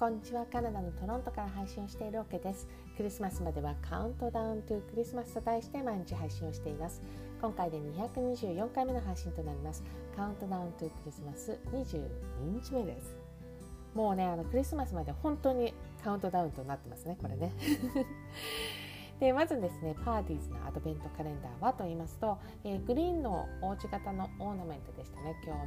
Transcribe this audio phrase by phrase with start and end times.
[0.00, 0.46] こんにちは。
[0.50, 2.66] カナダのトロントから配信をしているオケです。
[2.96, 7.02] クリスマスまではカウントダウントゥクリスマスと題して毎日配信をしています。
[7.38, 9.84] 今回で224回目の配信となります。
[10.16, 12.08] カウントダウントゥクリスマス22
[12.64, 13.14] 日目です。
[13.92, 17.52] もうねあのクリスマスまで本当にカウントダウンとなってますねこれね。
[19.20, 25.60] でまずですねパーティーズのアドベントカレンダーはと言いますと、えー、グリーンのおうち型のオーナメントでしたね今日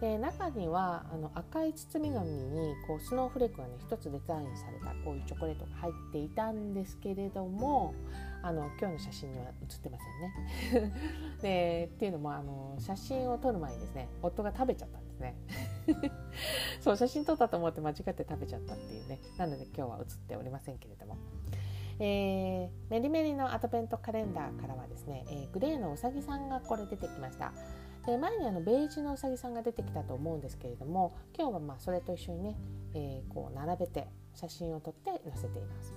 [0.00, 7.94] で中にはあの赤い包み紙にこうスノーフレークがね一つデザインされたこういうチョコレートが入っていたんですけれども
[8.42, 9.98] あの今日の写真には写ってま
[10.70, 10.92] せんね。
[11.42, 15.36] でっていうのもあの写真を撮る前にですね夫が食べちゃったんですね。
[16.80, 21.16] そう写真撮ったと思って間違って食べちゃったっていうねなので今日は写っておりませんけれども。
[22.00, 27.52] えー、メリメリのアドベントカレンダーからはですね、えー、グレーのうさぎさんがこれ出てきました。
[28.06, 32.56] で前にあのベージュのうさぎさんが出てきたと思うんですけれども今日はまあそれと一緒にね、
[32.94, 35.92] えー、こう並べて写真を撮って載せています。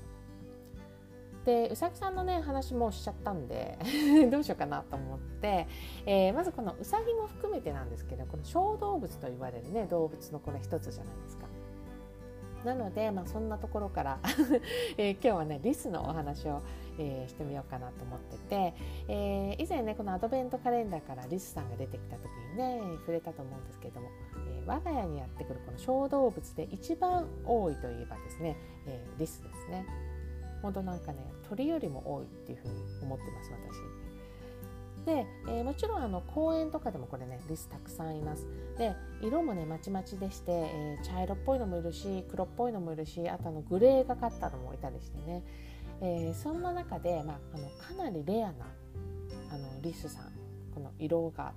[1.46, 3.78] でうさぎさんのね話もしちゃったんで
[4.30, 5.66] どうしようかなと思って、
[6.06, 11.48] えー、まずこのうさぎも含めてなんですけどこの小動物と言われるね動物のこれ一つじゃないですか。
[12.66, 14.20] なので、まあ、そんなところから
[14.98, 16.62] えー、今日はねリスのお話を、
[16.98, 18.74] えー、してみようかなと思ってて、
[19.08, 24.10] えー、以前ねこのアドベントカレンダーからリスさんが出てきた時にね触れたと思うんですけれども、
[24.50, 29.86] え我が家にやってくるこの小動物で一番多いといえばですね、えリスですね。
[30.62, 34.07] 本当なんかね鳥よりも多いっていうふうに思ってます私。
[35.08, 38.46] で、えー、もちろんあの公園とかでもこれねリスたくさんいます
[38.78, 45.44] で色もねまちまちでして、えー、茶色っぽいのもいるし黒っぽいのもいるしあとあのグレーがかったのもいたりしてね、
[46.02, 48.66] えー、そんな中で、まあ、あのかなりレアな
[49.50, 50.26] あのリスさん
[50.74, 51.54] この色が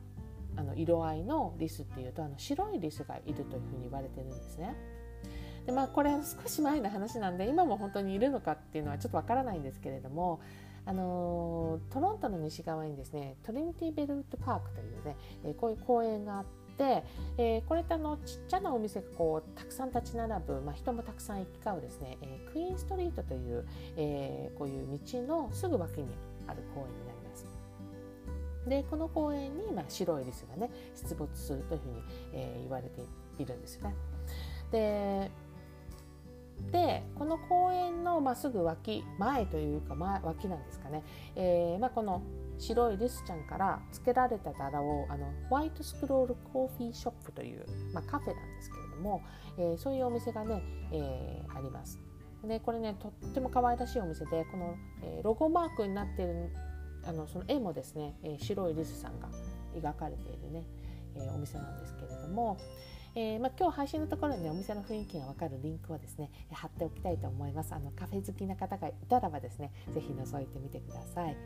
[0.56, 4.76] あの色合いのリスっていうとあの白いリスがいるというふうに言われてるんですね。
[5.66, 10.40] でまあこれ少し前の話なんで今も本当にいるのかっていうのはちょっとわからないんですけれども
[10.86, 16.44] あのトロントの西側にですねトリニティ・ベルト・パークというね、えこういう公園があっ
[16.76, 17.04] て、
[17.36, 26.06] えー、これってあのちっちゃなお店がこうたくさん立ち並ぶ、まあ、人もたくさん行き交うですね、えー、クイーンストリートという、えー、こういう道のすぐ脇に
[26.46, 27.46] ある公園になります。
[28.66, 32.02] でこの公園に、まあ、白いリスがね出没するというふうに、
[32.34, 33.02] えー、言われて
[33.38, 33.94] いるんですよね。
[34.70, 35.30] で
[36.90, 41.04] でこの公園の、まあ、すぐ脇前というか、ま、脇なんですかね、
[41.36, 42.22] えーまあ、この
[42.58, 47.64] 白いリスちゃんから付けられた柄をあのホワイトスクロールコーヒーショップという、
[47.94, 49.22] ま、カフェなんですけれども、
[49.56, 50.62] えー、そういうお店がね、
[50.92, 51.98] え、あります。
[52.44, 56.50] でこれねとっても可愛らしいお店でこの、え、ロゴマークになっている
[57.04, 59.28] あのその絵もですね、え、白いリスさんが
[59.74, 60.66] 描かれているね、
[61.16, 62.58] え、お店なんですけれども、
[63.14, 71.36] えー、まあ、今日配信のところに、ね、お店の雰囲気が分かるリンクをですね貼っておきたいと思いますあのカフェ好きな方がいたらばですね是非覗いてみてください。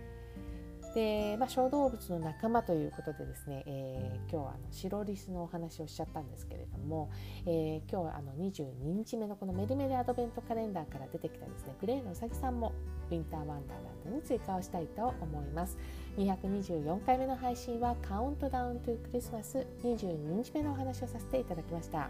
[0.95, 7.11] で、まあ、小動物の仲間ということでですね、えー、今日はあの白リスのお話をしちゃったんですけれども、
[7.47, 12.73] えー、今日はあの22日目のこのメリメリアドベントカレンダーから出てきたですねグレーのうさぎさんも
[13.11, 15.77] ウィンターワンダーランドに追加をしたいと思います。
[16.17, 22.09] 224回目の配信はカウントダウントゥクリスマス22日目のお話をさせていただきました。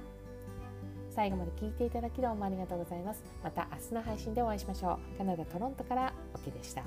[1.10, 3.22] 最後まで聞いていただきどうもありがとうございます。
[3.42, 5.18] また明日の配信でお会いしましょう。
[5.18, 6.82] カナダ・トロントからオケでした